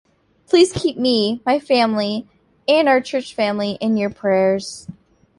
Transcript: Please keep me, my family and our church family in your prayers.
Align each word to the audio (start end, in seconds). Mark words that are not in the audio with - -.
Please 0.49 0.73
keep 0.73 0.97
me, 0.97 1.43
my 1.45 1.59
family 1.59 2.27
and 2.67 2.89
our 2.89 2.99
church 3.01 3.35
family 3.35 3.73
in 3.79 3.97
your 3.97 4.09
prayers. 4.09 4.87